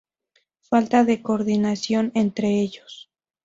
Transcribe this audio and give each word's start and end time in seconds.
Falta 0.61 1.03
de 1.03 1.21
coordinación 1.21 2.11
entre 2.15 2.59
ellos. 2.59 3.11